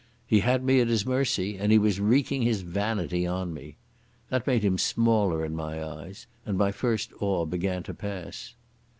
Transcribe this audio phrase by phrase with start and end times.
[0.25, 3.77] He had me at his mercy, and was wreaking his vanity on me.
[4.29, 8.55] That made him smaller in my eyes, and my first awe began to pass.